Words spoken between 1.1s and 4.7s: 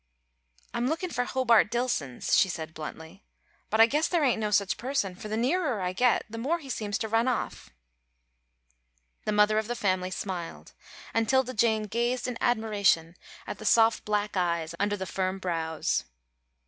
for Hobart Dillson's," she said, bluntly, "but I guess there ain't no